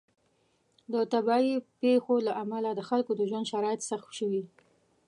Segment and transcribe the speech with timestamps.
[0.93, 4.43] د طبیعي پیښو له امله د خلکو د ژوند شرایط سخت شوي.